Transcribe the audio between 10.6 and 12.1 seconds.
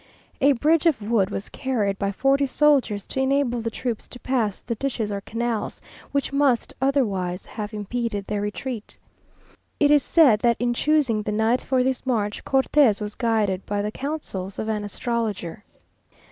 choosing the night for this